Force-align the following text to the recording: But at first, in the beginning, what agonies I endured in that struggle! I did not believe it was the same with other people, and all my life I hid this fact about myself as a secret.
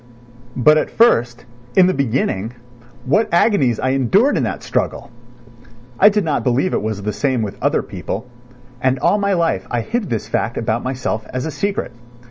But 0.55 0.79
at 0.79 0.89
first, 0.89 1.45
in 1.75 1.85
the 1.85 1.93
beginning, 1.93 2.53
what 3.05 3.31
agonies 3.31 3.79
I 3.79 3.89
endured 3.89 4.35
in 4.35 4.41
that 4.41 4.63
struggle! 4.63 5.11
I 5.99 6.09
did 6.09 6.25
not 6.25 6.43
believe 6.43 6.73
it 6.73 6.81
was 6.81 7.03
the 7.03 7.13
same 7.13 7.43
with 7.43 7.61
other 7.61 7.83
people, 7.83 8.25
and 8.81 8.97
all 8.97 9.19
my 9.19 9.33
life 9.33 9.67
I 9.69 9.81
hid 9.81 10.09
this 10.09 10.27
fact 10.27 10.57
about 10.57 10.81
myself 10.81 11.27
as 11.31 11.45
a 11.45 11.51
secret. 11.51 11.91